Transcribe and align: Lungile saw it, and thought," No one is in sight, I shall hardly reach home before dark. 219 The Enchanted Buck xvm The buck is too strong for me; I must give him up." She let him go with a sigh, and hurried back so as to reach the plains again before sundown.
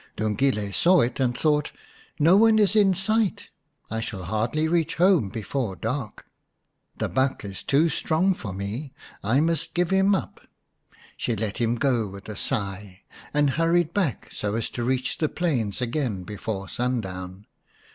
Lungile 0.17 0.73
saw 0.73 1.01
it, 1.01 1.19
and 1.19 1.37
thought," 1.37 1.71
No 2.27 2.35
one 2.35 2.57
is 2.57 2.75
in 2.75 2.95
sight, 2.95 3.49
I 3.91 3.99
shall 3.99 4.23
hardly 4.23 4.67
reach 4.67 4.95
home 4.95 5.29
before 5.29 5.75
dark. 5.75 6.25
219 6.97 6.97
The 6.97 7.05
Enchanted 7.05 7.15
Buck 7.15 7.31
xvm 7.35 7.37
The 7.37 7.45
buck 7.45 7.51
is 7.51 7.61
too 7.63 7.89
strong 7.89 8.33
for 8.33 8.51
me; 8.51 8.93
I 9.23 9.41
must 9.41 9.75
give 9.75 9.91
him 9.91 10.15
up." 10.15 10.41
She 11.17 11.35
let 11.35 11.59
him 11.59 11.75
go 11.75 12.07
with 12.07 12.27
a 12.27 12.35
sigh, 12.35 13.01
and 13.31 13.51
hurried 13.51 13.93
back 13.93 14.31
so 14.31 14.55
as 14.55 14.71
to 14.71 14.83
reach 14.83 15.19
the 15.19 15.29
plains 15.29 15.83
again 15.83 16.23
before 16.23 16.67
sundown. 16.67 17.45